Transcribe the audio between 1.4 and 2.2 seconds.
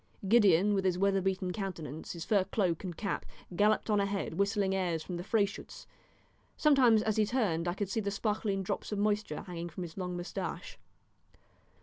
countenance,